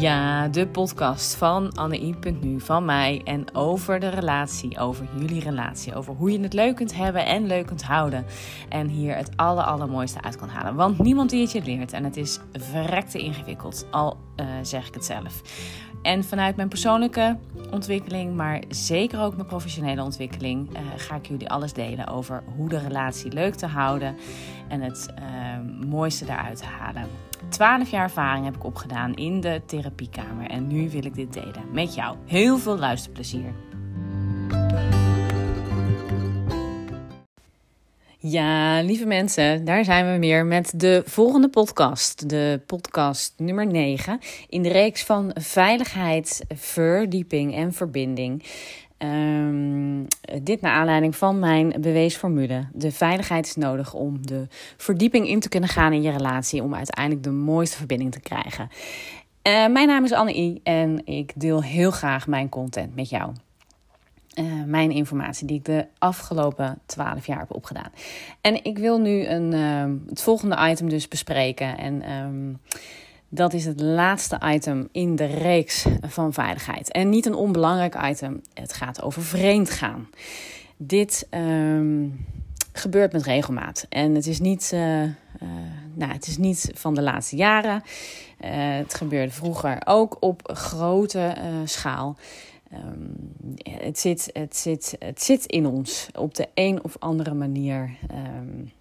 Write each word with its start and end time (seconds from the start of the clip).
Ja, 0.00 0.48
de 0.48 0.66
podcast 0.66 1.34
van 1.34 1.72
Anne.nu, 1.72 2.60
van 2.60 2.84
mij 2.84 3.20
en 3.24 3.54
over 3.54 4.00
de 4.00 4.08
relatie, 4.08 4.78
over 4.78 5.08
jullie 5.18 5.40
relatie, 5.40 5.94
over 5.94 6.14
hoe 6.14 6.32
je 6.32 6.40
het 6.40 6.52
leuk 6.52 6.76
kunt 6.76 6.94
hebben 6.94 7.26
en 7.26 7.46
leuk 7.46 7.66
kunt 7.66 7.82
houden. 7.82 8.24
En 8.68 8.88
hier 8.88 9.16
het 9.16 9.30
aller, 9.36 9.64
allermooiste 9.64 10.22
uit 10.22 10.36
kan 10.36 10.48
halen. 10.48 10.74
Want 10.74 10.98
niemand 10.98 11.30
die 11.30 11.40
het 11.40 11.52
je 11.52 11.62
leert 11.62 11.92
en 11.92 12.04
het 12.04 12.16
is 12.16 12.38
verrekte 12.52 13.18
ingewikkeld, 13.18 13.86
al 13.90 14.16
uh, 14.36 14.46
zeg 14.62 14.88
ik 14.88 14.94
het 14.94 15.04
zelf. 15.04 15.42
En 16.02 16.24
vanuit 16.24 16.56
mijn 16.56 16.68
persoonlijke 16.68 17.36
ontwikkeling, 17.70 18.34
maar 18.36 18.62
zeker 18.68 19.20
ook 19.20 19.34
mijn 19.34 19.48
professionele 19.48 20.02
ontwikkeling, 20.02 20.70
uh, 20.72 20.78
ga 20.96 21.14
ik 21.14 21.26
jullie 21.26 21.50
alles 21.50 21.72
delen 21.72 22.06
over 22.06 22.42
hoe 22.56 22.68
de 22.68 22.78
relatie 22.78 23.32
leuk 23.32 23.54
te 23.54 23.66
houden 23.66 24.16
en 24.70 24.80
het 24.80 25.08
uh, 25.18 25.86
mooiste 25.88 26.24
daaruit 26.24 26.62
halen. 26.62 27.06
12 27.48 27.90
jaar 27.90 28.02
ervaring 28.02 28.44
heb 28.44 28.56
ik 28.56 28.64
opgedaan 28.64 29.14
in 29.14 29.40
de 29.40 29.62
therapiekamer 29.66 30.50
en 30.50 30.66
nu 30.66 30.90
wil 30.90 31.04
ik 31.04 31.14
dit 31.14 31.32
delen 31.32 31.64
met 31.72 31.94
jou. 31.94 32.16
Heel 32.26 32.58
veel 32.58 32.78
luisterplezier. 32.78 33.52
Ja, 38.22 38.80
lieve 38.82 39.06
mensen, 39.06 39.64
daar 39.64 39.84
zijn 39.84 40.12
we 40.12 40.18
weer 40.18 40.46
met 40.46 40.72
de 40.76 41.02
volgende 41.06 41.48
podcast. 41.48 42.28
De 42.28 42.60
podcast 42.66 43.34
nummer 43.36 43.66
9 43.66 44.18
in 44.48 44.62
de 44.62 44.68
reeks 44.68 45.04
van 45.04 45.30
veiligheid, 45.34 46.44
verdieping 46.54 47.54
en 47.54 47.72
verbinding. 47.72 48.44
Um, 49.02 50.06
dit 50.42 50.60
naar 50.60 50.72
aanleiding 50.72 51.16
van 51.16 51.38
mijn 51.38 51.74
beweesformule. 51.80 52.66
De 52.72 52.92
veiligheid 52.92 53.46
is 53.46 53.56
nodig 53.56 53.94
om 53.94 54.26
de 54.26 54.46
verdieping 54.76 55.28
in 55.28 55.40
te 55.40 55.48
kunnen 55.48 55.68
gaan 55.68 55.92
in 55.92 56.02
je 56.02 56.10
relatie. 56.10 56.62
Om 56.62 56.74
uiteindelijk 56.74 57.24
de 57.24 57.30
mooiste 57.30 57.76
verbinding 57.76 58.12
te 58.12 58.20
krijgen. 58.20 58.68
Uh, 59.42 59.66
mijn 59.66 59.86
naam 59.86 60.04
is 60.04 60.12
Anne 60.12 60.36
I 60.36 60.60
en 60.62 61.06
ik 61.06 61.32
deel 61.36 61.62
heel 61.62 61.90
graag 61.90 62.26
mijn 62.26 62.48
content 62.48 62.94
met 62.94 63.08
jou. 63.08 63.32
Uh, 64.34 64.44
mijn 64.66 64.90
informatie 64.90 65.46
die 65.46 65.56
ik 65.56 65.64
de 65.64 65.86
afgelopen 65.98 66.78
12 66.86 67.26
jaar 67.26 67.38
heb 67.38 67.54
opgedaan. 67.54 67.92
En 68.40 68.64
ik 68.64 68.78
wil 68.78 68.98
nu 68.98 69.26
een, 69.26 69.52
uh, 69.52 70.08
het 70.08 70.22
volgende 70.22 70.68
item 70.70 70.88
dus 70.88 71.08
bespreken. 71.08 71.78
En 71.78 72.12
um, 72.12 72.60
dat 73.32 73.52
is 73.52 73.64
het 73.64 73.80
laatste 73.80 74.40
item 74.44 74.88
in 74.92 75.16
de 75.16 75.24
reeks 75.24 75.86
van 76.00 76.32
veiligheid. 76.32 76.92
En 76.92 77.08
niet 77.08 77.26
een 77.26 77.34
onbelangrijk 77.34 77.96
item. 78.04 78.40
Het 78.54 78.72
gaat 78.72 79.02
over 79.02 79.22
vreemd 79.22 79.70
gaan. 79.70 80.08
Dit 80.76 81.26
um, 81.30 82.26
gebeurt 82.72 83.12
met 83.12 83.22
regelmaat. 83.22 83.86
En 83.88 84.14
het 84.14 84.26
is 84.26 84.40
niet, 84.40 84.70
uh, 84.74 85.02
uh, 85.02 85.10
nou, 85.94 86.12
het 86.12 86.26
is 86.26 86.36
niet 86.36 86.70
van 86.74 86.94
de 86.94 87.02
laatste 87.02 87.36
jaren. 87.36 87.82
Uh, 88.44 88.50
het 88.76 88.94
gebeurde 88.94 89.32
vroeger 89.32 89.82
ook 89.84 90.16
op 90.20 90.50
grote 90.52 91.34
schaal. 91.64 92.16
Um, 92.72 93.32
het, 93.82 93.98
zit, 93.98 94.30
het, 94.32 94.56
zit, 94.56 94.96
het 94.98 95.22
zit 95.22 95.46
in 95.46 95.66
ons 95.66 96.08
op 96.14 96.34
de 96.34 96.48
een 96.54 96.84
of 96.84 96.96
andere 96.98 97.34
manier. 97.34 97.90
Um, 98.12 98.72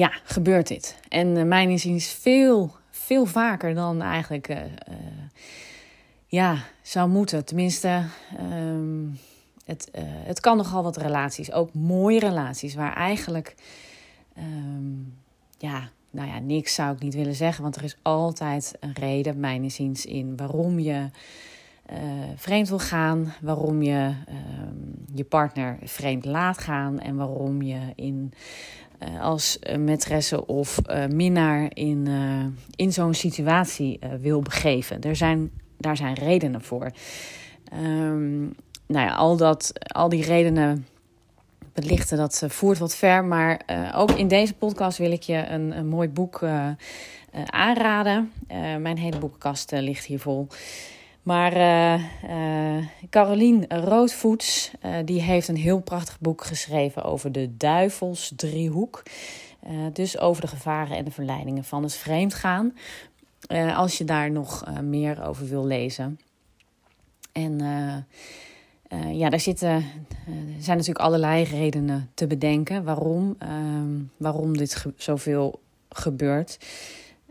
ja, 0.00 0.12
gebeurt 0.24 0.66
dit. 0.66 0.98
En 1.08 1.36
uh, 1.36 1.44
mijn 1.44 1.70
inziens 1.70 2.06
veel, 2.06 2.70
veel 2.90 3.26
vaker 3.26 3.74
dan 3.74 4.02
eigenlijk 4.02 4.48
uh, 4.48 4.56
uh, 4.56 4.94
ja, 6.26 6.56
zou 6.82 7.08
moeten. 7.08 7.44
Tenminste, 7.44 8.04
um, 8.40 9.18
het, 9.64 9.90
het 10.02 10.40
kan 10.40 10.56
nogal 10.56 10.82
wat 10.82 10.96
relaties, 10.96 11.52
ook 11.52 11.74
mooie 11.74 12.18
relaties, 12.18 12.74
waar 12.74 12.94
eigenlijk, 12.96 13.54
um, 14.38 15.14
ja, 15.58 15.90
nou 16.10 16.28
ja, 16.28 16.38
niks 16.38 16.74
zou 16.74 16.94
ik 16.94 17.02
niet 17.02 17.14
willen 17.14 17.34
zeggen, 17.34 17.62
want 17.62 17.76
er 17.76 17.84
is 17.84 17.96
altijd 18.02 18.76
een 18.80 18.94
reden, 18.94 19.40
mijn 19.40 19.62
inziens, 19.62 20.06
in 20.06 20.36
waarom 20.36 20.78
je 20.78 21.10
vreemd 22.36 22.68
wil 22.68 22.78
gaan, 22.78 23.34
waarom 23.40 23.82
je 23.82 24.14
je 25.14 25.24
partner 25.24 25.78
vreemd 25.82 26.24
laat 26.24 26.58
gaan 26.58 27.00
en 27.00 27.16
waarom 27.16 27.62
je 27.62 27.80
in 27.94 28.32
als 29.20 29.58
maîtresse 29.78 30.46
of 30.46 30.78
uh, 30.86 31.06
minnaar 31.06 31.70
in, 31.74 32.08
in 32.76 32.92
zo'n 32.92 33.14
situatie 33.14 33.98
wil 34.20 34.40
begeven. 34.40 35.00
Er 35.00 35.16
zijn, 35.16 35.50
daar 35.78 35.96
zijn 35.96 36.14
redenen 36.14 36.62
voor. 36.62 36.90
Um, 37.72 38.54
nou 38.86 39.06
ja, 39.06 39.14
al, 39.14 39.36
dat, 39.36 39.72
al 39.74 40.08
die 40.08 40.24
redenen 40.24 40.86
belichten, 41.72 42.16
dat 42.16 42.44
voert 42.46 42.78
wat 42.78 42.96
ver. 42.96 43.24
Maar 43.24 43.60
ook 43.94 44.10
in 44.10 44.28
deze 44.28 44.54
podcast 44.54 44.98
wil 44.98 45.12
ik 45.12 45.22
je 45.22 45.46
een, 45.46 45.78
een 45.78 45.86
mooi 45.86 46.08
boek 46.08 46.44
aanraden. 47.46 48.32
mijn 48.78 48.98
hele 48.98 49.18
boekenkast 49.18 49.72
ligt 49.72 50.04
hier 50.04 50.20
vol. 50.20 50.48
Maar 51.22 51.56
uh, 51.56 52.04
uh, 52.30 52.86
Carolien 53.10 53.64
Roodvoets, 53.68 54.70
uh, 54.84 54.96
die 55.04 55.22
heeft 55.22 55.48
een 55.48 55.56
heel 55.56 55.80
prachtig 55.80 56.20
boek 56.20 56.44
geschreven 56.44 57.02
over 57.02 57.32
de 57.32 57.56
duivelsdriehoek. 57.56 59.02
dus 59.92 60.18
over 60.18 60.42
de 60.42 60.48
gevaren 60.48 60.96
en 60.96 61.04
de 61.04 61.10
verleidingen 61.10 61.64
van 61.64 61.82
het 61.82 61.94
vreemdgaan. 61.94 62.76
als 63.74 63.98
je 63.98 64.04
daar 64.04 64.30
nog 64.30 64.64
meer 64.82 65.24
over 65.26 65.48
wil 65.48 65.66
lezen. 65.66 66.20
En 67.32 67.58
ja, 69.12 69.28
daar 69.28 69.40
zitten, 69.40 69.84
zijn 70.58 70.76
natuurlijk 70.76 71.04
allerlei 71.04 71.44
redenen 71.44 72.10
te 72.14 72.26
bedenken 72.26 72.84
waarom, 72.84 73.36
ehm, 73.38 73.98
waarom 74.16 74.56
dit 74.56 74.84
zoveel 74.96 75.60
gebeurt. 75.88 76.58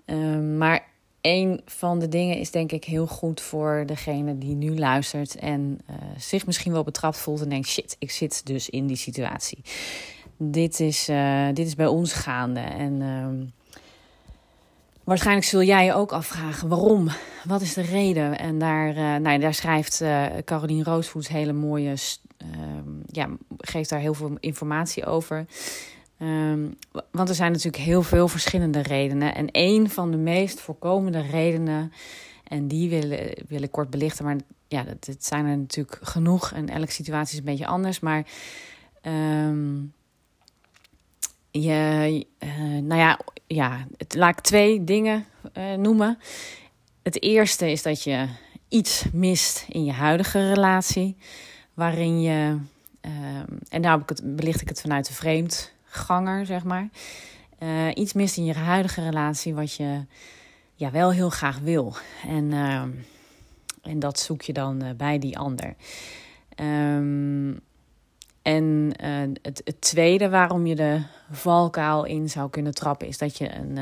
Ehm, 0.05 0.57
maar 0.57 0.87
een 1.21 1.61
van 1.65 1.99
de 1.99 2.07
dingen 2.07 2.37
is 2.37 2.51
denk 2.51 2.71
ik 2.71 2.83
heel 2.83 3.07
goed 3.07 3.41
voor 3.41 3.83
degene 3.85 4.37
die 4.37 4.55
nu 4.55 4.77
luistert 4.77 5.35
en 5.35 5.79
uh, 5.89 5.95
zich 6.17 6.45
misschien 6.45 6.71
wel 6.71 6.83
betrapt 6.83 7.17
voelt 7.17 7.41
en 7.41 7.49
denkt: 7.49 7.67
shit, 7.67 7.95
ik 7.99 8.11
zit 8.11 8.45
dus 8.45 8.69
in 8.69 8.87
die 8.87 8.95
situatie. 8.95 9.61
Dit 10.37 10.79
is, 10.79 11.09
uh, 11.09 11.47
dit 11.53 11.67
is 11.67 11.75
bij 11.75 11.87
ons 11.87 12.13
gaande. 12.13 12.59
En 12.59 13.01
uh, 13.01 13.27
waarschijnlijk 15.03 15.47
zul 15.47 15.63
jij 15.63 15.85
je 15.85 15.93
ook 15.93 16.11
afvragen: 16.11 16.67
waarom? 16.67 17.09
Wat 17.43 17.61
is 17.61 17.73
de 17.73 17.81
reden? 17.81 18.37
En 18.37 18.59
daar, 18.59 18.89
uh, 18.89 19.15
nou, 19.15 19.39
daar 19.39 19.53
schrijft 19.53 20.03
Caroline 20.45 20.83
Roosvoets 20.83 21.27
hele 21.27 21.53
mooie, 21.53 21.93
ehm, 22.37 22.89
ja, 23.05 23.29
geeft 23.57 23.89
daar 23.89 23.99
heel 23.99 24.13
veel 24.13 24.37
informatie 24.39 25.05
over. 25.05 25.45
Um, 26.21 26.77
want 27.11 27.29
er 27.29 27.35
zijn 27.35 27.51
natuurlijk 27.51 27.83
heel 27.83 28.03
veel 28.03 28.27
verschillende 28.27 28.81
redenen. 28.81 29.35
En 29.35 29.47
een 29.51 29.89
van 29.89 30.11
de 30.11 30.17
meest 30.17 30.59
voorkomende 30.59 31.21
redenen, 31.21 31.91
en 32.43 32.67
die 32.67 32.89
wil, 32.89 33.17
wil 33.47 33.61
ik 33.61 33.71
kort 33.71 33.89
belichten, 33.89 34.25
maar 34.25 34.37
ja, 34.67 34.83
dat, 34.83 35.25
zijn 35.25 35.45
er 35.45 35.57
natuurlijk 35.57 35.99
genoeg 36.01 36.51
en 36.51 36.69
elke 36.69 36.91
situatie 36.91 37.33
is 37.33 37.39
een 37.39 37.45
beetje 37.51 37.67
anders. 37.67 37.99
Maar 37.99 38.25
um, 39.01 39.93
je, 41.51 42.25
uh, 42.39 42.81
nou 42.81 42.99
ja, 42.99 43.19
ja 43.47 43.87
het, 43.97 44.15
laat 44.15 44.37
ik 44.37 44.43
twee 44.43 44.83
dingen 44.83 45.25
uh, 45.57 45.73
noemen. 45.73 46.17
Het 47.03 47.21
eerste 47.21 47.71
is 47.71 47.81
dat 47.81 48.03
je 48.03 48.27
iets 48.67 49.05
mist 49.13 49.65
in 49.69 49.85
je 49.85 49.91
huidige 49.91 50.53
relatie, 50.53 51.17
waarin 51.73 52.21
je, 52.21 52.57
um, 53.01 53.59
en 53.69 53.81
daar 53.81 54.05
belicht 54.23 54.61
ik 54.61 54.69
het 54.69 54.81
vanuit 54.81 55.07
de 55.07 55.13
vreemd 55.13 55.73
ganger, 55.89 56.45
zeg 56.45 56.63
maar. 56.63 56.89
Uh, 57.59 57.87
iets 57.93 58.13
mist 58.13 58.37
in 58.37 58.45
je 58.45 58.53
huidige 58.53 59.03
relatie 59.03 59.53
wat 59.53 59.73
je 59.73 60.05
ja, 60.75 60.91
wel 60.91 61.11
heel 61.11 61.29
graag 61.29 61.59
wil. 61.59 61.93
En, 62.27 62.51
uh, 62.51 62.81
en 63.81 63.99
dat 63.99 64.19
zoek 64.19 64.41
je 64.41 64.53
dan 64.53 64.83
uh, 64.83 64.89
bij 64.97 65.19
die 65.19 65.37
ander. 65.37 65.75
Um, 66.55 67.59
en 68.41 68.91
het, 69.41 69.61
het, 69.63 69.81
tweede 69.81 70.29
waarom 70.29 70.65
je 70.65 70.75
de 70.75 71.01
valkuil 71.31 72.03
in 72.03 72.29
zou 72.29 72.49
kunnen 72.49 72.73
trappen, 72.73 73.07
is 73.07 73.17
dat 73.17 73.37
je 73.37 73.55
een 73.55 73.77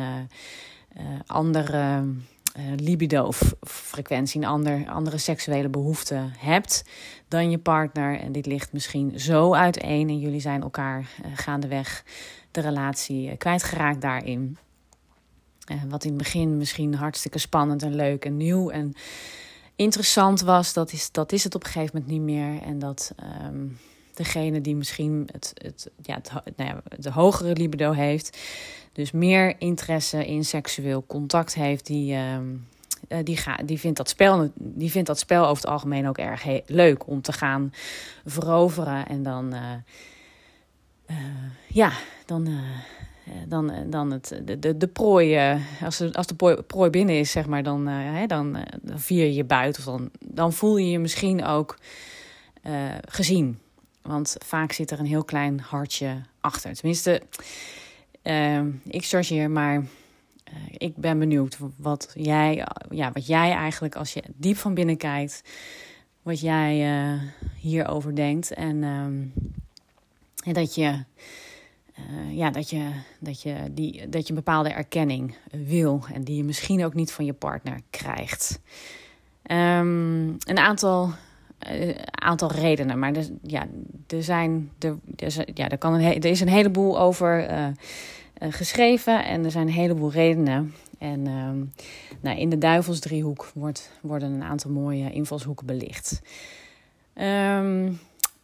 andere 1.26 2.04
libido-frequentie, 2.76 4.42
een 4.42 4.48
ander, 4.48 4.90
andere 4.90 5.18
seksuele 5.18 5.70
behoefte 5.70 6.30
hebt 6.38 6.84
dan 7.28 7.52
je 7.52 7.58
partner. 7.58 8.20
En 8.20 8.32
dit 8.32 8.46
ligt 8.46 8.74
misschien 8.74 9.20
zo 9.20 9.54
uiteen 9.54 10.10
en 10.10 10.20
jullie 10.20 10.40
zijn 10.40 10.62
elkaar 10.62 11.00
uh, 11.00 11.32
gaandeweg 11.34 12.04
de 12.52 12.62
relatie 12.62 13.30
uh, 13.30 13.38
kwijtgeraakt 13.38 14.02
daarin. 14.02 14.58
Wat 15.88 16.04
in 16.04 16.10
het 16.10 16.18
begin 16.18 16.58
misschien 16.58 16.96
hartstikke 16.96 17.40
spannend 17.40 17.84
en 17.84 17.96
leuk 17.96 18.26
en 18.26 18.38
nieuw 18.38 18.70
en 18.70 18.94
interessant 19.76 20.42
was, 20.42 20.74
dat 20.74 20.92
is, 20.92 21.12
dat 21.12 21.32
is 21.32 21.44
het 21.44 21.56
op 21.56 21.64
een 21.64 21.72
gegeven 21.72 21.96
moment 21.96 22.12
niet 22.12 22.22
meer. 22.22 22.62
En 22.62 22.80
dat 22.80 23.14
um, 23.46 23.78
degene 24.18 24.62
die 24.62 24.76
misschien 24.76 25.30
het, 25.32 25.52
het, 25.54 25.90
ja, 26.02 26.16
het, 26.16 26.58
nou 26.58 26.70
ja, 26.70 26.82
de 26.98 27.12
hogere 27.12 27.54
libido 27.54 27.92
heeft, 27.92 28.38
dus 28.92 29.12
meer 29.12 29.56
interesse 29.58 30.26
in 30.26 30.46
seksueel 30.46 31.04
contact 31.08 31.54
heeft, 31.54 31.86
die. 31.86 32.16
Um, 32.16 32.68
uh, 33.10 33.18
die, 33.24 33.38
ga, 33.38 33.56
die, 33.66 33.80
vindt 33.80 33.98
dat 33.98 34.10
spel, 34.10 34.52
die 34.56 34.92
vindt 34.92 35.08
dat 35.08 35.20
spel 35.20 35.44
over 35.44 35.64
het 35.64 35.72
algemeen 35.72 36.08
ook 36.08 36.18
erg 36.18 36.46
leuk 36.66 37.08
om 37.08 37.22
te 37.22 37.34
gaan 37.34 37.74
veroveren. 38.26 39.08
En 39.08 39.24
dan, 39.24 39.54
uh, 39.54 39.62
uh, 41.10 41.18
ja, 41.68 41.92
dan 42.26 42.50
dan, 43.48 43.72
dan 43.90 44.12
het, 44.12 44.42
de, 44.44 44.60
de, 44.60 44.78
de 44.78 44.88
prooi, 44.88 45.58
als, 45.84 45.98
de, 45.98 46.14
als 46.14 46.28
de 46.28 46.64
prooi 46.68 46.90
binnen 46.90 47.20
is, 47.20 47.32
zeg 47.32 47.48
maar, 47.48 47.64
dan, 47.64 47.88
hè, 47.88 48.26
dan, 48.26 48.58
dan 48.82 49.00
vier 49.00 49.32
je 49.32 49.44
buiten. 49.44 49.88
Of 49.88 49.98
dan, 49.98 50.10
dan 50.20 50.54
voel 50.54 50.78
je 50.78 50.90
je 50.90 51.00
misschien 51.00 51.46
ook 51.46 51.78
gezien. 53.06 53.60
Want 54.08 54.36
vaak 54.46 54.72
zit 54.72 54.92
er 54.92 55.00
een 55.00 55.06
heel 55.06 55.24
klein 55.24 55.60
hartje 55.60 56.22
achter. 56.42 56.74
Tenminste, 56.74 57.22
ik 58.84 59.06
chargeer, 59.06 59.52
maar 59.52 59.84
ik 60.78 60.96
ben 60.96 61.20
benieuwd 61.20 61.58
wat 61.76 62.12
jij, 62.16 62.66
ja, 62.90 63.12
wat 63.12 63.28
jij 63.28 63.52
eigenlijk, 63.52 63.96
als 63.96 64.14
je 64.14 64.24
diep 64.36 64.58
van 64.58 64.74
binnen 64.74 64.98
kijkt, 64.98 65.42
wat 66.22 66.40
jij 66.40 67.02
uh, 67.14 67.22
hierover 67.60 68.16
denkt. 68.16 68.54
En, 68.54 68.84
um, 68.84 69.34
dat 70.54 70.76
je. 70.76 71.04
Uh, 72.00 72.38
ja, 72.38 72.50
dat 72.50 72.70
je, 72.70 72.92
dat, 73.20 73.42
je 73.42 73.56
die, 73.72 74.10
dat 74.10 74.24
je 74.24 74.30
een 74.30 74.36
bepaalde 74.36 74.70
erkenning 74.70 75.36
wil 75.52 76.06
en 76.14 76.24
die 76.24 76.36
je 76.36 76.44
misschien 76.44 76.86
ook 76.86 76.94
niet 76.94 77.12
van 77.12 77.26
je 77.26 77.34
partner 77.34 77.80
krijgt. 77.90 78.60
Um, 79.52 80.38
een 80.40 80.58
aantal, 80.58 81.14
aantal 82.12 82.52
redenen, 82.52 83.00
maar 83.00 83.16
er, 83.16 83.30
ja, 83.42 83.68
er, 84.08 84.24
zijn, 84.24 84.72
er, 84.80 84.98
er, 85.16 85.46
ja, 85.54 85.70
er, 85.70 85.78
kan 85.78 85.94
een, 85.94 86.02
er 86.02 86.26
is 86.26 86.40
een 86.40 86.48
heleboel 86.48 87.00
over 87.00 87.52
uh, 87.52 87.68
geschreven 88.50 89.26
en 89.26 89.46
er 89.46 89.52
zijn 89.52 89.68
een 89.68 89.74
heleboel 89.74 90.12
redenen. 90.12 90.74
En 90.98 91.28
ehm, 91.28 91.86
nou, 92.22 92.40
in 92.40 92.50
de 92.50 92.58
duivelsdriehoek 92.58 93.52
wordt, 93.54 93.92
worden 94.02 94.32
een 94.32 94.44
aantal 94.44 94.72
mooie 94.72 95.12
invalshoeken 95.12 95.66
belicht. 95.66 96.22
Ehm, 97.14 97.92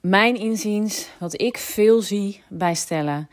mijn 0.01 0.35
inziens, 0.35 1.09
wat 1.19 1.41
ik 1.41 1.57
veel 1.57 2.01
zie 2.01 2.41
bij 2.49 2.75
stellen. 2.75 3.29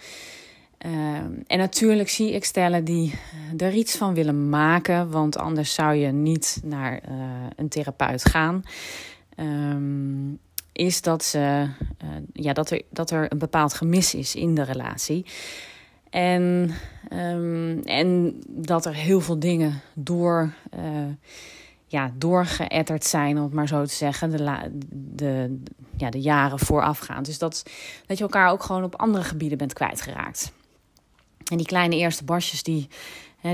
Ehm, 0.78 1.32
en 1.46 1.58
natuurlijk 1.58 2.08
zie 2.08 2.32
ik 2.32 2.44
stellen 2.44 2.84
die 2.84 3.14
er 3.56 3.72
iets 3.72 3.96
van 3.96 4.14
willen 4.14 4.48
maken, 4.48 5.10
want 5.10 5.36
anders 5.36 5.74
zou 5.74 5.94
je 5.94 6.12
niet 6.12 6.60
naar 6.64 6.92
uh, 7.08 7.14
een 7.56 7.68
therapeut 7.68 8.24
gaan. 8.24 8.62
Is 10.80 11.02
dat, 11.02 11.24
ze, 11.24 11.68
uh, 12.04 12.08
ja, 12.32 12.52
dat, 12.52 12.70
er, 12.70 12.82
dat 12.90 13.10
er 13.10 13.32
een 13.32 13.38
bepaald 13.38 13.74
gemis 13.74 14.14
is 14.14 14.34
in 14.34 14.54
de 14.54 14.62
relatie. 14.62 15.26
En, 16.10 16.70
um, 17.12 17.82
en 17.82 18.40
dat 18.46 18.86
er 18.86 18.94
heel 18.94 19.20
veel 19.20 19.38
dingen 19.38 19.80
door, 19.94 20.52
uh, 20.74 20.80
ja, 21.86 22.12
doorgeëtterd 22.14 23.04
zijn, 23.04 23.36
om 23.36 23.42
het 23.42 23.52
maar 23.52 23.68
zo 23.68 23.84
te 23.84 23.94
zeggen, 23.94 24.30
de, 24.30 24.70
de, 24.90 25.60
ja, 25.96 26.10
de 26.10 26.20
jaren 26.20 26.58
voorafgaand. 26.58 27.26
Dus 27.26 27.38
dat, 27.38 27.62
dat 28.06 28.16
je 28.16 28.24
elkaar 28.24 28.50
ook 28.50 28.62
gewoon 28.62 28.84
op 28.84 28.96
andere 28.96 29.24
gebieden 29.24 29.58
bent 29.58 29.72
kwijtgeraakt. 29.72 30.52
En 31.50 31.56
die 31.56 31.66
kleine 31.66 31.96
eerste 31.96 32.24
barstjes, 32.24 32.62
die, 32.62 32.88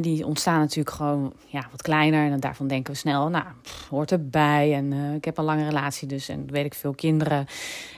die 0.01 0.27
ontstaan 0.27 0.59
natuurlijk 0.59 0.97
gewoon 0.97 1.33
ja, 1.47 1.69
wat 1.71 1.83
kleiner. 1.83 2.31
En 2.31 2.41
daarvan 2.41 2.67
denken 2.67 2.93
we 2.93 2.99
snel, 2.99 3.29
nou, 3.29 3.45
hoort 3.91 4.13
erbij. 4.13 4.75
En 4.75 4.93
uh, 4.93 5.15
ik 5.15 5.25
heb 5.25 5.39
een 5.39 5.45
lange 5.45 5.65
relatie 5.65 6.09
dus 6.09 6.29
en 6.29 6.51
weet 6.51 6.65
ik 6.65 6.75
veel 6.75 6.95
kinderen. 6.95 7.47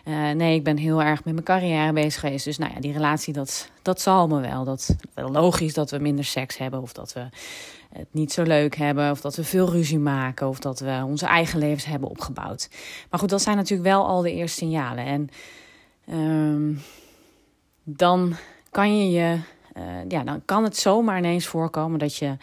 Uh, 0.04 0.30
nee, 0.30 0.54
ik 0.54 0.64
ben 0.64 0.76
heel 0.76 1.02
erg 1.02 1.24
met 1.24 1.32
mijn 1.32 1.46
carrière 1.46 1.92
bezig 1.92 2.20
geweest. 2.20 2.44
Dus 2.44 2.58
nou 2.58 2.72
ja, 2.74 2.80
die 2.80 2.92
relatie, 2.92 3.32
dat, 3.32 3.70
dat 3.82 4.00
zal 4.00 4.28
me 4.28 4.40
wel. 4.40 4.64
Dat 4.64 4.96
wel 5.14 5.30
logisch 5.30 5.74
dat 5.74 5.90
we 5.90 5.98
minder 5.98 6.24
seks 6.24 6.56
hebben 6.56 6.82
of 6.82 6.92
dat 6.92 7.12
we 7.12 7.28
het 7.92 8.08
niet 8.10 8.32
zo 8.32 8.42
leuk 8.42 8.76
hebben, 8.76 9.10
of 9.10 9.20
dat 9.20 9.36
we 9.36 9.44
veel 9.44 9.70
ruzie 9.70 9.98
maken, 9.98 10.48
of 10.48 10.58
dat 10.58 10.80
we 10.80 11.02
onze 11.06 11.26
eigen 11.26 11.58
levens 11.58 11.84
hebben 11.84 12.08
opgebouwd. 12.08 12.68
Maar 13.10 13.20
goed, 13.20 13.28
dat 13.28 13.42
zijn 13.42 13.56
natuurlijk 13.56 13.88
wel 13.88 14.06
al 14.06 14.22
de 14.22 14.32
eerste 14.32 14.58
signalen. 14.58 15.04
En 15.04 15.28
um, 16.14 16.80
dan 17.84 18.36
kan 18.70 18.98
je 18.98 19.10
je 19.10 19.38
ja, 20.08 20.24
dan 20.24 20.42
kan 20.44 20.64
het 20.64 20.76
zomaar 20.76 21.18
ineens 21.18 21.46
voorkomen 21.46 21.98
dat 21.98 22.16
je 22.16 22.36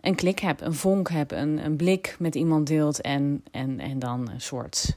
een 0.00 0.14
klik 0.14 0.38
hebt, 0.38 0.60
een 0.60 0.74
vonk 0.74 1.10
hebt, 1.10 1.32
een, 1.32 1.64
een 1.64 1.76
blik 1.76 2.16
met 2.18 2.34
iemand 2.34 2.66
deelt 2.66 3.00
en, 3.00 3.44
en, 3.50 3.80
en 3.80 3.98
dan 3.98 4.30
een 4.30 4.40
soort 4.40 4.96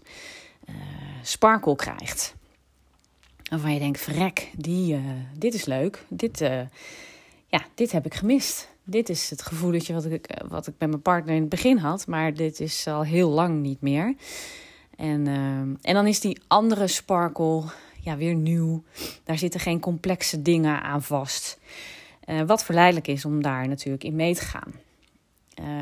uh, 0.70 0.76
sparkle 1.22 1.76
krijgt. 1.76 2.36
Waarvan 3.50 3.74
je 3.74 3.80
denkt, 3.80 4.00
verrek, 4.00 4.52
die, 4.58 4.96
uh, 4.96 5.02
dit 5.38 5.54
is 5.54 5.66
leuk, 5.66 6.06
dit, 6.08 6.40
ja, 7.48 7.62
dit 7.76 7.92
heb 7.92 8.06
ik 8.06 8.14
gemist. 8.14 8.74
Dit 8.84 9.10
is 9.10 9.30
het 9.30 9.42
gevoeletje 9.42 9.94
wat 9.94 10.06
ik, 10.06 10.42
wat 10.48 10.68
ik 10.68 10.74
met 10.78 10.90
mijn 10.90 11.02
partner 11.02 11.36
in 11.36 11.42
het 11.42 11.50
begin 11.50 11.78
had, 11.78 12.08
maar 12.08 12.34
dit 12.34 12.60
is 12.60 12.88
al 12.88 13.04
heel 13.04 13.30
lang 13.30 13.62
niet 13.62 13.82
meer. 13.82 14.16
En, 14.96 15.28
en 15.82 15.94
dan 15.94 16.08
is 16.08 16.20
die 16.20 16.42
andere 16.48 16.88
sparkle 16.88 17.64
ja, 18.06 18.18
weer 18.18 18.36
nieuw. 18.36 18.84
Daar 19.24 19.38
zitten 19.38 19.60
geen 19.60 19.80
complexe 19.80 20.42
dingen 20.42 20.82
aan 20.82 21.04
vast. 21.04 21.60
Uh, 22.26 22.42
wat 22.42 22.64
verleidelijk 22.64 23.08
is 23.08 23.26
om 23.26 23.42
daar 23.42 23.68
natuurlijk 23.68 24.04
in 24.04 24.16
mee 24.16 24.36
te 24.36 24.42
gaan. 24.42 24.74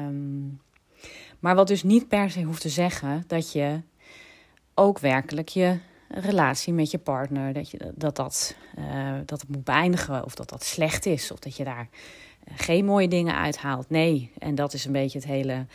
Um, 0.07 0.61
maar 1.39 1.55
wat 1.55 1.67
dus 1.67 1.83
niet 1.83 2.07
per 2.07 2.31
se 2.31 2.43
hoeft 2.43 2.61
te 2.61 2.69
zeggen 2.69 3.23
dat 3.27 3.51
je 3.51 3.81
ook 4.73 4.99
werkelijk 4.99 5.47
je 5.47 5.77
relatie 6.07 6.73
met 6.73 6.91
je 6.91 6.97
partner, 6.97 7.53
dat 7.53 7.71
je, 7.71 7.91
dat, 7.95 8.15
dat, 8.15 8.55
uh, 8.79 9.13
dat 9.25 9.41
het 9.41 9.49
moet 9.49 9.63
beëindigen 9.63 10.23
of 10.23 10.35
dat 10.35 10.49
dat 10.49 10.63
slecht 10.63 11.05
is 11.05 11.31
of 11.31 11.39
dat 11.39 11.55
je 11.55 11.63
daar 11.63 11.87
uh, 12.47 12.53
geen 12.57 12.85
mooie 12.85 13.07
dingen 13.07 13.35
uithaalt. 13.35 13.89
Nee, 13.89 14.31
en 14.39 14.55
dat 14.55 14.73
is 14.73 14.85
een 14.85 14.91
beetje 14.91 15.17
het 15.17 15.27
hele 15.27 15.65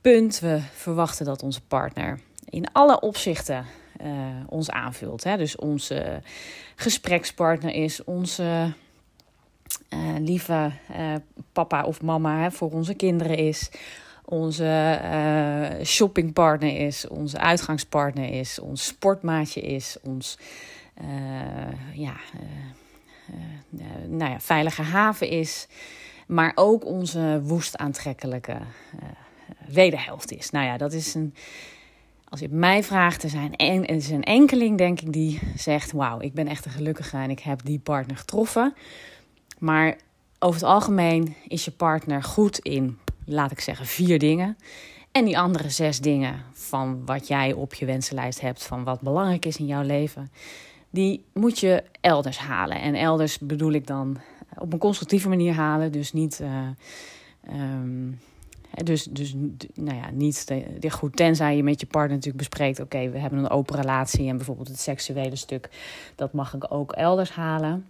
punt. 0.00 0.38
We 0.38 0.60
verwachten 0.72 1.26
dat 1.26 1.42
onze 1.42 1.60
partner 1.60 2.20
in 2.48 2.72
alle 2.72 3.00
opzichten 3.00 3.66
ons 4.48 4.70
aanvult. 4.70 5.24
Hè? 5.24 5.36
Dus 5.36 5.56
onze 5.56 6.22
gesprekspartner 6.76 7.74
is, 7.74 8.04
onze 8.04 8.72
uh, 9.90 10.14
lieve 10.18 10.72
uh, 10.90 11.14
papa 11.52 11.84
of 11.84 12.02
mama 12.02 12.40
hè, 12.40 12.50
voor 12.50 12.70
onze 12.70 12.94
kinderen 12.94 13.36
is, 13.36 13.70
onze 14.24 15.00
shoppingpartner 15.84 16.76
is, 16.80 17.08
onze 17.08 17.38
uitgangspartner 17.38 18.30
is, 18.30 18.58
ons 18.58 18.86
sportmaatje 18.86 19.60
is, 19.60 19.96
ons 20.02 20.38
ja, 21.92 22.14
nou 24.06 24.30
ja, 24.30 24.40
veilige 24.40 24.82
haven 24.82 25.28
is, 25.28 25.66
maar 26.26 26.52
ook 26.54 26.84
onze 26.84 27.40
woest 27.42 27.76
aantrekkelijke 27.76 28.56
wederhelft 29.66 30.32
is. 30.32 30.50
Nou 30.50 30.66
ja, 30.66 30.76
dat 30.76 30.92
is 30.92 31.14
een 31.14 31.34
als 32.32 32.40
je 32.40 32.48
mij 32.48 32.82
vraagt, 32.82 33.22
er, 33.22 33.28
zijn 33.28 33.56
en, 33.56 33.86
er 33.86 33.94
is 33.94 34.10
een 34.10 34.22
enkeling, 34.22 34.78
denk 34.78 35.00
ik, 35.00 35.12
die 35.12 35.40
zegt: 35.56 35.92
Wauw, 35.92 36.20
ik 36.20 36.34
ben 36.34 36.46
echt 36.46 36.64
een 36.64 36.70
gelukkige 36.70 37.16
en 37.16 37.30
ik 37.30 37.40
heb 37.40 37.64
die 37.64 37.78
partner 37.78 38.16
getroffen. 38.16 38.74
Maar 39.58 39.96
over 40.38 40.60
het 40.60 40.68
algemeen 40.68 41.34
is 41.48 41.64
je 41.64 41.70
partner 41.70 42.22
goed 42.22 42.58
in, 42.58 42.98
laat 43.24 43.50
ik 43.50 43.60
zeggen, 43.60 43.86
vier 43.86 44.18
dingen. 44.18 44.56
En 45.10 45.24
die 45.24 45.38
andere 45.38 45.70
zes 45.70 46.00
dingen 46.00 46.42
van 46.52 47.04
wat 47.04 47.28
jij 47.28 47.52
op 47.52 47.74
je 47.74 47.86
wensenlijst 47.86 48.40
hebt, 48.40 48.64
van 48.64 48.84
wat 48.84 49.00
belangrijk 49.00 49.44
is 49.44 49.56
in 49.56 49.66
jouw 49.66 49.82
leven, 49.82 50.30
die 50.90 51.24
moet 51.32 51.58
je 51.58 51.82
elders 52.00 52.38
halen. 52.38 52.80
En 52.80 52.94
elders 52.94 53.38
bedoel 53.38 53.72
ik 53.72 53.86
dan 53.86 54.16
op 54.58 54.72
een 54.72 54.78
constructieve 54.78 55.28
manier 55.28 55.54
halen. 55.54 55.92
Dus 55.92 56.12
niet. 56.12 56.40
Uh, 56.40 56.68
um, 57.60 58.18
dus, 58.74 59.04
dus 59.04 59.34
nou 59.74 59.96
ja, 59.96 60.10
niet 60.10 60.46
de, 60.78 60.90
goed, 60.90 61.16
tenzij 61.16 61.56
je 61.56 61.62
met 61.62 61.80
je 61.80 61.86
partner 61.86 62.16
natuurlijk 62.16 62.48
bespreekt: 62.48 62.80
oké, 62.80 63.10
we 63.10 63.18
hebben 63.18 63.38
een 63.38 63.50
open 63.50 63.76
relatie 63.76 64.28
en 64.28 64.36
bijvoorbeeld 64.36 64.68
het 64.68 64.80
seksuele 64.80 65.36
stuk, 65.36 65.68
dat 66.14 66.32
mag 66.32 66.54
ik 66.54 66.72
ook 66.72 66.92
elders 66.92 67.30
halen. 67.30 67.86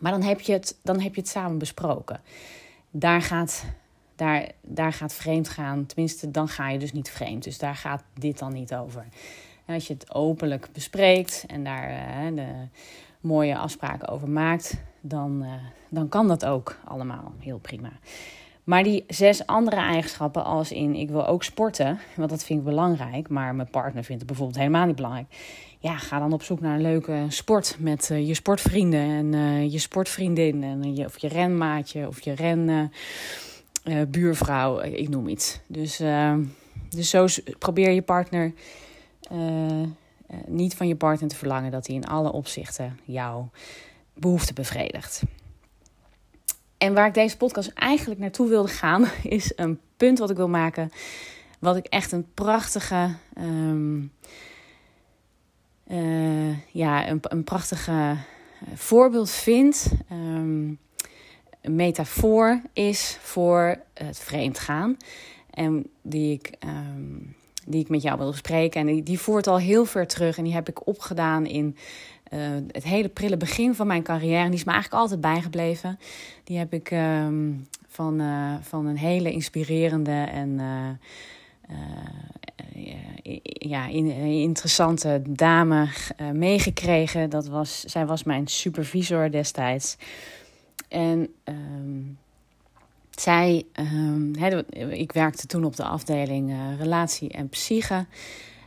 Maar 0.00 0.12
dan 0.12 0.22
heb 0.22 0.40
je 0.40 0.52
het, 0.52 0.78
dan 0.82 1.00
heb 1.00 1.14
je 1.14 1.20
het 1.20 1.30
samen 1.30 1.58
besproken. 1.58 2.20
Daar 2.90 3.22
gaat, 3.22 3.64
daar, 4.16 4.50
daar 4.62 4.92
gaat 4.92 5.14
vreemd 5.14 5.48
gaan, 5.48 5.86
tenminste, 5.86 6.30
dan 6.30 6.48
ga 6.48 6.68
je 6.68 6.78
dus 6.78 6.92
niet 6.92 7.10
vreemd. 7.10 7.44
Dus 7.44 7.58
daar 7.58 7.76
gaat 7.76 8.02
dit 8.14 8.38
dan 8.38 8.52
niet 8.52 8.74
over. 8.74 9.06
En 9.64 9.74
als 9.74 9.86
je 9.86 9.94
het 9.94 10.14
openlijk 10.14 10.68
bespreekt 10.72 11.44
en 11.46 11.64
daar 11.64 11.90
uh, 11.90 12.36
de 12.36 12.68
mooie 13.20 13.56
afspraken 13.56 14.08
over 14.08 14.28
maakt, 14.28 14.74
dan, 15.00 15.42
uh, 15.42 15.52
dan 15.88 16.08
kan 16.08 16.28
dat 16.28 16.44
ook 16.44 16.78
allemaal 16.84 17.32
heel 17.38 17.58
prima. 17.58 17.90
Maar 18.68 18.82
die 18.82 19.04
zes 19.06 19.46
andere 19.46 19.76
eigenschappen, 19.76 20.44
als 20.44 20.72
in 20.72 20.94
ik 20.94 21.10
wil 21.10 21.26
ook 21.26 21.44
sporten, 21.44 21.98
want 22.16 22.30
dat 22.30 22.44
vind 22.44 22.58
ik 22.58 22.64
belangrijk, 22.64 23.28
maar 23.28 23.54
mijn 23.54 23.70
partner 23.70 24.04
vindt 24.04 24.20
het 24.20 24.26
bijvoorbeeld 24.26 24.58
helemaal 24.58 24.86
niet 24.86 24.96
belangrijk. 24.96 25.26
Ja, 25.78 25.96
ga 25.96 26.18
dan 26.18 26.32
op 26.32 26.42
zoek 26.42 26.60
naar 26.60 26.74
een 26.74 26.82
leuke 26.82 27.24
sport 27.28 27.76
met 27.78 28.08
uh, 28.12 28.26
je 28.26 28.34
sportvrienden 28.34 29.00
en 29.00 29.32
uh, 29.32 29.72
je 29.72 29.78
sportvriendin 29.78 30.62
en 30.62 30.96
je, 30.96 31.04
of 31.04 31.18
je 31.18 31.28
renmaatje 31.28 32.06
of 32.06 32.20
je 32.20 32.60
renbuurvrouw, 33.84 34.80
ik 34.80 35.08
noem 35.08 35.28
iets. 35.28 35.60
Dus, 35.66 36.02
dus 36.88 37.10
zo 37.10 37.26
probeer 37.58 37.90
je 37.90 38.02
partner 38.02 38.52
niet 40.46 40.74
van 40.74 40.88
je 40.88 40.96
partner 40.96 41.28
te 41.28 41.36
verlangen 41.36 41.70
dat 41.70 41.86
hij 41.86 41.96
in 41.96 42.06
alle 42.06 42.32
opzichten 42.32 42.98
jouw 43.04 43.50
behoefte 44.14 44.52
bevredigt. 44.52 45.22
En 46.78 46.94
waar 46.94 47.06
ik 47.06 47.14
deze 47.14 47.36
podcast 47.36 47.72
eigenlijk 47.74 48.20
naartoe 48.20 48.48
wilde 48.48 48.68
gaan, 48.68 49.04
is 49.22 49.52
een 49.56 49.80
punt 49.96 50.18
wat 50.18 50.30
ik 50.30 50.36
wil 50.36 50.48
maken. 50.48 50.90
Wat 51.58 51.76
ik 51.76 51.86
echt 51.86 52.12
een 52.12 52.26
prachtige. 52.34 53.14
Um, 53.38 54.12
uh, 55.88 56.72
ja, 56.72 57.08
een, 57.08 57.20
een 57.22 57.44
prachtige 57.44 58.16
voorbeeld 58.74 59.30
vind. 59.30 59.92
Um, 60.12 60.78
metafoor 61.62 62.62
is 62.72 63.18
voor 63.20 63.80
het 63.94 64.18
vreemdgaan. 64.18 64.96
En 65.50 65.86
die 66.02 66.32
ik, 66.32 66.52
ehm, 66.58 67.16
die 67.66 67.80
ik 67.80 67.88
met 67.88 68.02
jou 68.02 68.18
wil 68.18 68.30
bespreken. 68.30 68.80
En 68.80 68.86
die, 68.86 69.02
die 69.02 69.18
voert 69.18 69.46
al 69.46 69.58
heel 69.58 69.84
ver 69.84 70.06
terug. 70.06 70.38
En 70.38 70.44
die 70.44 70.54
heb 70.54 70.68
ik 70.68 70.86
opgedaan 70.86 71.46
in 71.46 71.76
uh, 72.32 72.40
het 72.70 72.84
hele 72.84 73.08
prille 73.08 73.36
begin 73.36 73.74
van 73.74 73.86
mijn 73.86 74.02
carrière. 74.02 74.44
Die 74.44 74.58
is 74.58 74.64
me 74.64 74.72
eigenlijk 74.72 75.02
altijd 75.02 75.20
bijgebleven. 75.20 75.98
Die 76.44 76.58
heb 76.58 76.72
ik 76.72 76.90
ehm, 76.90 77.52
van, 77.88 78.20
uh, 78.20 78.54
van 78.60 78.86
een 78.86 78.96
hele 78.96 79.32
inspirerende 79.32 80.26
en 80.32 80.48
uh, 80.48 80.88
ja, 83.52 83.86
in, 83.86 84.10
interessante 84.40 85.22
dame 85.28 85.88
meegekregen. 86.32 87.30
Dat 87.30 87.46
was, 87.46 87.80
zij 87.80 88.06
was 88.06 88.22
mijn 88.22 88.46
supervisor 88.46 89.30
destijds. 89.30 89.96
En 90.88 91.28
um, 91.44 92.18
zij, 93.10 93.64
he, 94.38 94.64
ik 94.90 95.12
werkte 95.12 95.46
toen 95.46 95.64
op 95.64 95.76
de 95.76 95.84
afdeling 95.84 96.52
relatie 96.78 97.30
en 97.30 97.48
psyche. 97.48 98.06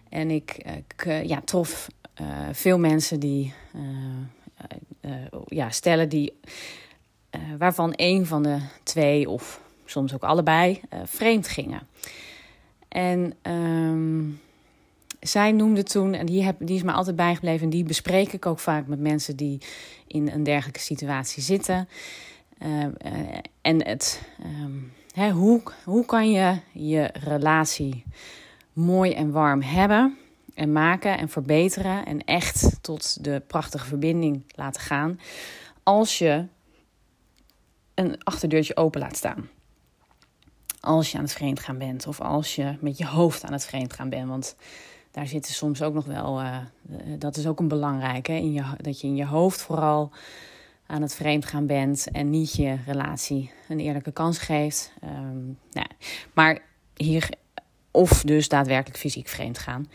En 0.10 0.32
ik, 0.32 0.58
ik 0.88 1.24
ja, 1.24 1.41
trof 1.46 1.89
veel 2.51 2.80
mensen 2.80 3.20
die 3.20 3.54
uh, 3.75 5.12
ja, 5.48 5.70
stellen 5.70 6.10
die, 6.10 6.40
waarvan 7.58 7.94
een 7.96 8.25
van 8.25 8.44
de 8.44 8.58
twee 8.84 9.30
of 9.30 9.62
soms 9.86 10.13
ook 10.13 10.24
allebei 10.24 10.82
vreemd 11.06 11.48
gingen. 11.48 11.82
En 12.88 13.34
um, 13.51 14.40
zij 15.20 15.51
noemde 15.51 15.84
toen, 15.84 16.13
en 16.13 16.25
die, 16.25 16.44
heb, 16.44 16.56
die 16.60 16.75
is 16.75 16.84
me 16.84 16.92
altijd 16.92 17.16
bijgebleven, 17.16 17.63
en 17.63 17.70
die 17.70 17.84
bespreek 17.84 18.34
ik 18.34 18.46
ook 18.46 18.60
vaak 18.60 18.88
met 18.88 19.00
mensen 19.00 19.36
die 19.36 19.62
in 20.08 20.30
een 20.30 20.44
dergelijke 20.44 20.80
situatie 20.80 21.44
zitten. 21.44 21.90
en 23.62 23.86
het, 23.86 24.22
um, 24.63 24.92
hè, 25.13 25.32
hoe, 25.32 25.62
hoe 25.84 26.06
kan 26.06 26.32
je 26.32 26.58
je 26.72 27.10
relatie 27.13 28.04
mooi 28.74 29.12
en 29.12 29.32
warm 29.32 29.62
hebben? 29.62 30.18
En 30.53 30.72
maken 30.72 31.17
en 31.17 31.29
verbeteren 31.29 32.05
en 32.05 32.24
echt 32.24 32.77
tot 32.81 33.24
de 33.24 33.41
prachtige 33.48 33.86
verbinding 33.86 34.43
laten 34.55 34.81
gaan 34.81 35.20
als 35.84 36.17
je 36.17 36.46
een 37.93 38.24
achterdeurtje 38.24 38.77
open 38.77 39.01
laat 39.01 39.17
staan. 39.17 39.50
Als 40.79 41.12
je 41.12 41.17
aan 41.17 41.24
het 41.24 41.34
vreemd 41.34 41.60
gaan 41.60 41.77
bent 41.77 42.08
of 42.08 42.22
als 42.22 42.55
je 42.55 42.77
met 42.79 42.98
je 42.98 43.08
hoofd 43.08 43.43
aan 43.43 43.51
het 43.51 43.65
vreemd 43.65 43.93
gaan 43.93 44.10
bent. 44.10 44.27
Want 44.27 44.55
daar 45.12 45.27
zitten 45.27 45.53
soms 45.53 45.81
ook 45.81 45.93
nog 45.93 46.05
wel, 46.05 46.41
uh, 46.41 46.58
dat 47.17 47.38
is 47.38 47.48
ook 47.48 47.60
een 47.60 47.67
belangrijke, 47.67 48.31
in 48.31 48.53
je, 48.53 48.63
dat 48.77 49.01
je 49.01 49.08
in 49.08 49.15
je 49.15 49.25
hoofd 49.25 49.62
vooral 49.62 50.12
aan 50.86 51.01
het 51.01 51.15
vreemd 51.15 51.46
gaan 51.46 51.65
bent 51.65 52.08
en 52.12 52.29
niet 52.29 52.55
je 52.55 52.77
relatie 52.86 53.51
een 53.70 53.79
eerlijke 53.79 54.12
kans 54.12 54.38
geeft. 54.38 54.93
Um, 55.03 55.58
nou, 55.72 55.88
maar 56.34 56.62
hier, 56.96 57.29
of 57.91 58.22
dus 58.22 58.48
daadwerkelijk 58.48 59.00
fysiek 59.00 59.27
vreemd 59.27 59.58
gaan. 59.58 59.89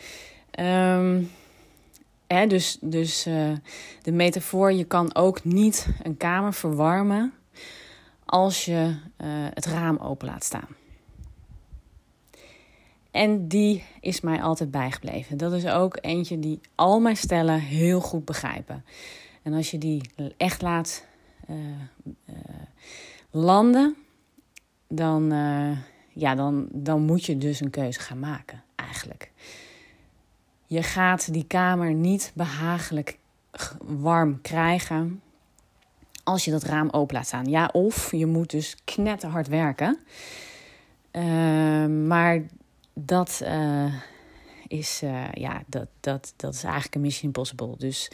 Hè, 2.26 2.46
dus 2.46 2.78
dus 2.80 3.26
uh, 3.26 3.52
de 4.02 4.12
metafoor, 4.12 4.72
je 4.72 4.84
kan 4.84 5.14
ook 5.14 5.44
niet 5.44 5.88
een 6.02 6.16
kamer 6.16 6.54
verwarmen 6.54 7.32
als 8.25 8.64
je 8.64 8.96
uh, 9.20 9.26
het 9.28 9.66
raam 9.66 9.96
open 9.96 10.26
laat 10.26 10.44
staan. 10.44 10.68
En 13.10 13.48
die 13.48 13.84
is 14.00 14.20
mij 14.20 14.42
altijd 14.42 14.70
bijgebleven. 14.70 15.36
Dat 15.36 15.52
is 15.52 15.66
ook 15.66 15.98
eentje 16.00 16.38
die 16.38 16.60
al 16.75 17.00
mijn 17.00 17.16
stellen 17.16 17.60
heel 17.60 18.00
goed 18.00 18.25
begrijpen. 18.25 18.84
En 19.42 19.52
als 19.52 19.70
je 19.70 19.78
die 19.78 20.10
echt 20.36 20.62
laat 20.62 21.04
uh, 21.50 21.56
landen, 23.30 23.96
dan, 24.88 25.30
ja, 26.12 26.34
dan, 26.34 26.68
dan 26.72 27.02
moet 27.02 27.25
je 27.25 27.38
dus 27.38 27.60
een 27.60 27.70
keuze 27.70 28.00
gaan 28.00 28.18
maken, 28.18 28.62
eigenlijk. 28.75 29.30
Je 30.66 30.82
gaat 30.82 31.32
die 31.32 31.44
kamer 31.46 31.94
niet 31.94 32.32
behagelijk 32.35 33.18
warm 33.80 34.40
krijgen 34.40 35.20
als 36.25 36.44
je 36.44 36.50
dat 36.50 36.62
raam 36.62 36.88
open 36.90 37.14
laat 37.14 37.26
staan. 37.26 37.46
Ja, 37.46 37.68
of 37.73 38.11
je 38.12 38.26
moet 38.26 38.50
dus 38.50 38.76
knetterhard 38.85 39.49
werken. 39.49 39.99
Uh, 41.12 41.87
maar 41.87 42.42
dat 42.94 43.40
uh, 43.42 43.94
is, 44.66 45.00
uh, 45.04 45.32
ja, 45.32 45.62
dat, 45.66 45.87
dat, 46.00 46.32
dat 46.37 46.54
is 46.54 46.62
eigenlijk 46.62 46.94
een 46.94 47.00
mission 47.00 47.25
impossible. 47.26 47.75
Dus 47.78 48.11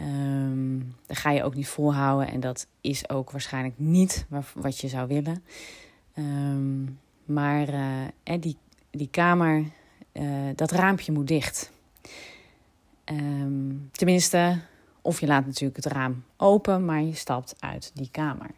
um, 0.00 0.96
dat 1.06 1.16
ga 1.16 1.30
je 1.30 1.42
ook 1.42 1.54
niet 1.54 1.68
volhouden. 1.68 2.28
En 2.28 2.40
dat 2.40 2.66
is 2.80 3.08
ook 3.08 3.30
waarschijnlijk 3.30 3.74
niet 3.76 4.26
wat 4.54 4.78
je 4.78 4.88
zou 4.88 5.08
willen. 5.08 5.44
Um, 6.18 6.98
maar 7.24 7.68
eh, 8.24 8.40
die, 8.40 8.56
die 8.90 9.08
kamer 9.10 9.64
dat 10.54 10.70
raampje 10.70 11.12
moet 11.12 11.28
dicht. 11.28 11.70
Um, 13.04 13.88
tenminste, 13.92 14.60
of 15.02 15.20
je 15.20 15.26
laat 15.26 15.46
natuurlijk 15.46 15.84
het 15.84 15.92
raam 15.92 16.24
open, 16.36 16.84
maar 16.84 17.02
je 17.02 17.14
stapt 17.14 17.54
uit 17.58 17.90
die 17.94 18.08
kamer. 18.10 18.50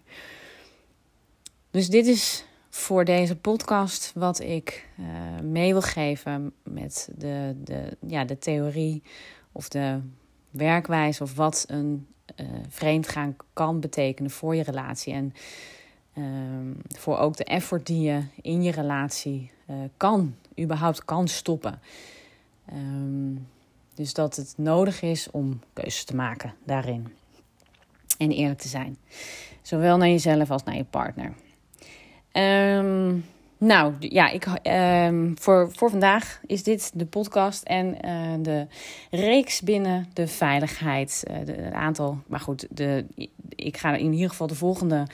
Dus 1.70 1.88
dit 1.88 2.06
is 2.06 2.44
voor 2.70 3.04
deze 3.04 3.36
podcast 3.36 4.12
wat 4.14 4.40
ik 4.40 4.88
uh, 5.00 5.06
mee 5.40 5.72
wil 5.72 5.82
geven 5.82 6.52
met 6.62 7.08
de, 7.16 7.56
de, 7.64 7.96
ja, 8.06 8.24
de 8.24 8.38
theorie 8.38 9.02
of 9.52 9.68
de 9.68 10.00
werkwijze 10.50 11.22
of 11.22 11.34
wat 11.34 11.64
een 11.68 12.06
uh, 12.40 12.46
vreemdgaan 12.68 13.36
kan 13.52 13.80
betekenen 13.80 14.30
voor 14.30 14.56
je 14.56 14.62
relatie. 14.62 15.12
En 15.12 15.34
um, 16.18 16.76
voor 16.98 17.18
ook 17.18 17.36
de 17.36 17.44
effort 17.44 17.86
die 17.86 18.00
je 18.00 18.22
in 18.42 18.62
je 18.62 18.70
relatie 18.70 19.50
uh, 19.70 19.76
kan 19.96 20.34
überhaupt 20.60 21.04
kan 21.04 21.28
stoppen. 21.28 21.80
Um, 22.72 23.46
dus 23.94 24.14
dat 24.14 24.36
het 24.36 24.54
nodig 24.56 25.02
is 25.02 25.30
om 25.30 25.60
keuzes 25.72 26.04
te 26.04 26.16
maken 26.16 26.54
daarin. 26.64 27.12
En 28.18 28.30
eerlijk 28.30 28.60
te 28.60 28.68
zijn. 28.68 28.96
Zowel 29.62 29.96
naar 29.96 30.08
jezelf 30.08 30.50
als 30.50 30.64
naar 30.64 30.76
je 30.76 30.84
partner. 30.84 31.32
Um, 32.32 33.24
nou 33.58 33.94
ja, 33.98 34.28
ik, 34.28 34.46
voor, 35.34 35.72
voor 35.72 35.90
vandaag 35.90 36.40
is 36.46 36.62
dit 36.62 36.90
de 36.94 37.06
podcast 37.06 37.62
en 37.62 37.96
uh, 38.04 38.32
de 38.42 38.66
reeks 39.10 39.60
binnen 39.60 40.08
de 40.12 40.26
veiligheid. 40.26 41.24
Uh, 41.30 41.56
een 41.66 41.74
aantal, 41.74 42.18
maar 42.26 42.40
goed, 42.40 42.66
de, 42.70 43.06
ik 43.48 43.76
ga 43.76 43.94
in 43.94 44.12
ieder 44.12 44.30
geval 44.30 44.46
de 44.46 44.54
volgende 44.54 45.06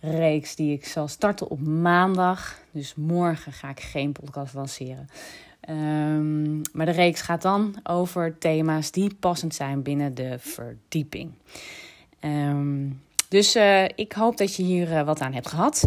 reeks 0.00 0.54
die 0.54 0.72
ik 0.72 0.86
zal 0.86 1.08
starten 1.08 1.48
op 1.48 1.60
maandag. 1.60 2.58
Dus 2.70 2.94
morgen 2.94 3.52
ga 3.52 3.68
ik 3.68 3.80
geen 3.80 4.12
podcast 4.12 4.54
lanceren. 4.54 5.08
Um, 5.68 6.60
maar 6.72 6.86
de 6.86 6.92
reeks 6.92 7.20
gaat 7.20 7.42
dan 7.42 7.74
over 7.82 8.38
thema's 8.38 8.90
die 8.90 9.14
passend 9.14 9.54
zijn 9.54 9.82
binnen 9.82 10.14
de 10.14 10.36
verdieping. 10.38 11.32
Um, 12.20 13.02
dus 13.28 13.56
uh, 13.56 13.84
ik 13.84 14.12
hoop 14.12 14.36
dat 14.36 14.56
je 14.56 14.62
hier 14.62 14.92
uh, 14.92 15.02
wat 15.02 15.20
aan 15.20 15.32
hebt 15.32 15.48
gehad. 15.48 15.86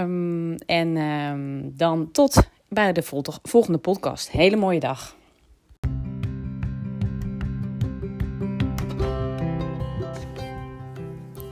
Um, 0.00 0.54
en 0.54 1.72
dan 1.76 2.10
tot 2.12 2.42
bij 2.68 2.92
de 2.92 3.02
volgende 3.42 3.78
podcast. 3.78 4.30
Hele 4.30 4.56
mooie 4.56 4.80
dag. 4.80 5.18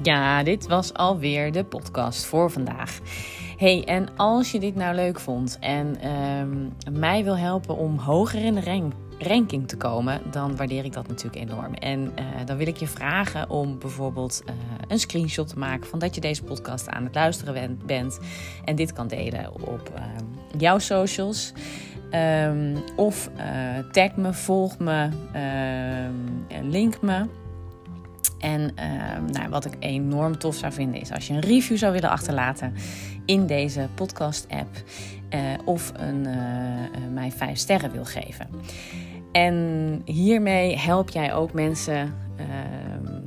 Ja, 0.08 0.42
dit 0.42 0.66
was 0.66 0.94
alweer 0.94 1.52
de 1.52 1.64
podcast 1.64 2.24
voor 2.24 2.50
vandaag. 2.50 2.98
Hey, 3.56 3.84
en 3.84 4.16
als 4.16 4.52
je 4.52 4.60
dit 4.60 4.74
nou 4.74 4.94
leuk 4.94 5.20
vond 5.20 5.58
en 5.60 6.10
um, 6.10 6.72
mij 6.98 7.24
wil 7.24 7.38
helpen 7.38 7.76
om 7.76 7.98
hoger 7.98 8.44
in 8.44 8.54
de 8.54 8.60
rank, 8.60 8.92
ranking 9.18 9.68
te 9.68 9.76
komen, 9.76 10.20
dan 10.30 10.56
waardeer 10.56 10.84
ik 10.84 10.92
dat 10.92 11.08
natuurlijk 11.08 11.50
enorm. 11.50 11.74
En 11.74 12.00
uh, 12.00 12.24
dan 12.44 12.56
wil 12.56 12.66
ik 12.66 12.76
je 12.76 12.86
vragen 12.86 13.50
om 13.50 13.78
bijvoorbeeld 13.78 14.42
uh, 14.46 14.54
een 14.88 14.98
screenshot 14.98 15.48
te 15.48 15.58
maken 15.58 15.86
van 15.86 15.98
dat 15.98 16.14
je 16.14 16.20
deze 16.20 16.42
podcast 16.42 16.88
aan 16.88 17.04
het 17.04 17.14
luisteren 17.14 17.78
bent 17.86 18.18
en 18.64 18.76
dit 18.76 18.92
kan 18.92 19.08
delen 19.08 19.54
op 19.54 19.92
uh, 19.96 20.02
jouw 20.58 20.78
socials. 20.78 21.52
Um, 22.44 22.76
of 22.96 23.30
uh, 23.36 23.90
tag 23.90 24.16
me, 24.16 24.32
volg 24.32 24.78
me, 24.78 25.08
link 26.62 27.02
me. 27.02 27.24
En 28.38 28.60
uh, 28.60 29.30
nou, 29.32 29.48
wat 29.48 29.64
ik 29.64 29.76
enorm 29.78 30.38
tof 30.38 30.54
zou 30.54 30.72
vinden 30.72 31.00
is 31.00 31.12
als 31.12 31.26
je 31.26 31.32
een 31.32 31.40
review 31.40 31.76
zou 31.76 31.92
willen 31.92 32.10
achterlaten 32.10 32.74
in 33.24 33.46
deze 33.46 33.88
podcast-app. 33.94 34.68
Uh, 35.34 35.40
of 35.64 35.92
een, 35.96 36.26
uh, 36.26 36.34
mij 37.12 37.32
vijf 37.32 37.58
sterren 37.58 37.90
wil 37.92 38.04
geven. 38.04 38.48
En 39.32 40.02
hiermee 40.04 40.76
help 40.76 41.10
jij 41.10 41.34
ook 41.34 41.52
mensen 41.52 42.14
ehm, 42.36 43.18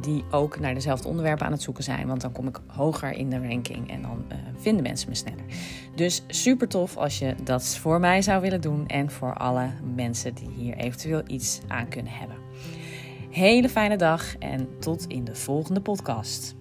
die 0.00 0.24
ook 0.30 0.60
naar 0.60 0.74
dezelfde 0.74 1.08
onderwerpen 1.08 1.46
aan 1.46 1.52
het 1.52 1.62
zoeken 1.62 1.84
zijn. 1.84 2.06
Want 2.06 2.20
dan 2.20 2.32
kom 2.32 2.48
ik 2.48 2.60
hoger 2.66 3.12
in 3.12 3.30
de 3.30 3.48
ranking 3.48 3.90
en 3.90 4.02
dan 4.02 4.24
vinden 4.56 4.82
mensen 4.82 5.08
me 5.08 5.14
sneller. 5.14 5.44
Dus 5.94 6.22
super 6.28 6.68
tof 6.68 6.96
als 6.96 7.18
je 7.18 7.34
dat 7.44 7.76
voor 7.76 8.00
mij 8.00 8.22
zou 8.22 8.40
willen 8.40 8.60
doen. 8.60 8.86
En 8.86 9.10
voor 9.10 9.34
alle 9.34 9.68
mensen 9.94 10.34
die 10.34 10.50
hier 10.56 10.76
eventueel 10.76 11.22
iets 11.26 11.60
aan 11.68 11.88
kunnen 11.88 12.12
hebben. 12.12 12.41
Hele 13.32 13.68
fijne 13.68 13.96
dag 13.96 14.38
en 14.38 14.78
tot 14.78 15.06
in 15.06 15.24
de 15.24 15.34
volgende 15.34 15.80
podcast. 15.80 16.54